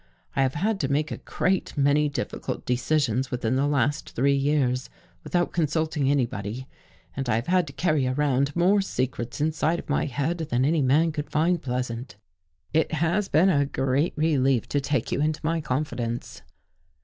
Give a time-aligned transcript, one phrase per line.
[0.35, 4.89] I have had to make a great many difficult decisions within the last three years
[5.23, 6.67] without consulting anybody,
[7.15, 10.81] and I have had to carry around more secrets inside of my head than any
[10.81, 12.15] man could find pleasant.
[12.73, 16.41] It has been a great relief to take you into my confidence."